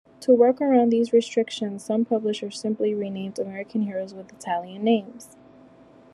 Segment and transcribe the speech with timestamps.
[0.21, 5.35] To work around these restrictions, some publishers simply renamed American heroes with Italian names.